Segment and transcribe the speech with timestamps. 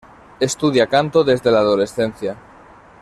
[0.39, 2.35] Estudia canto desde la adolescencia.